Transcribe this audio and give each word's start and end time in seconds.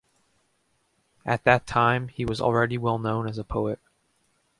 At 1.27 1.43
that 1.43 1.67
time 1.67 2.07
he 2.07 2.25
was 2.25 2.41
already 2.41 2.75
well 2.75 2.97
known 2.97 3.27
as 3.27 3.37
a 3.37 3.43
poet. 3.43 3.77